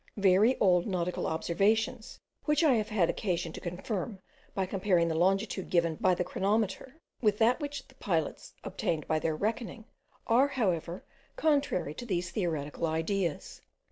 [0.17, 4.17] Very old nautical observations, which I have had occasion to confirm
[4.55, 9.19] by comparing the longitude given by the chronometer with that which the pilots obtained by
[9.19, 9.85] their reckoning,
[10.25, 11.03] are, however,
[11.35, 13.61] contrary to these theoretical ideas.